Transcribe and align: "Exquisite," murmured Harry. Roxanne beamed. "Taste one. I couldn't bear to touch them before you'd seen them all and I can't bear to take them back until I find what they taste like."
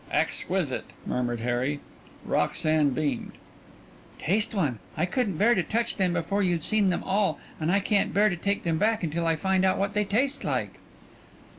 "Exquisite," 0.11 0.85
murmured 1.05 1.41
Harry. 1.41 1.79
Roxanne 2.25 2.89
beamed. 2.89 3.33
"Taste 4.17 4.55
one. 4.55 4.79
I 4.97 5.05
couldn't 5.05 5.37
bear 5.37 5.53
to 5.53 5.61
touch 5.61 5.97
them 5.97 6.11
before 6.13 6.41
you'd 6.41 6.63
seen 6.63 6.89
them 6.89 7.03
all 7.03 7.39
and 7.59 7.71
I 7.71 7.81
can't 7.81 8.11
bear 8.11 8.27
to 8.27 8.35
take 8.35 8.63
them 8.63 8.79
back 8.79 9.03
until 9.03 9.27
I 9.27 9.35
find 9.35 9.63
what 9.77 9.93
they 9.93 10.03
taste 10.03 10.43
like." 10.43 10.79